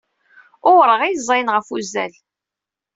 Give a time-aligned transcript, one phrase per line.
[0.71, 2.13] Uṛeɣ i yeẓẓayen ɣef wuzzal.